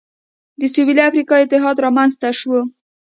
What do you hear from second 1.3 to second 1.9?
اتحاد